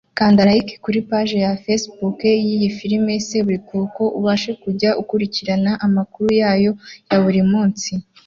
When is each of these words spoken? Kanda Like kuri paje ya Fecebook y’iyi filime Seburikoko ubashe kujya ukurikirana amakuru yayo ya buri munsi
Kanda 0.17 0.41
Like 0.49 0.69
kuri 0.83 0.97
paje 1.09 1.37
ya 1.45 1.51
Fecebook 1.63 2.19
y’iyi 2.45 2.69
filime 2.77 3.13
Seburikoko 3.27 4.03
ubashe 4.19 4.51
kujya 4.63 4.89
ukurikirana 5.01 5.71
amakuru 5.85 6.27
yayo 6.41 6.71
ya 7.09 7.17
buri 7.23 7.41
munsi 7.51 7.91